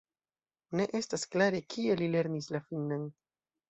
[0.79, 3.11] Ne estas klare, kie li lernis la finnan.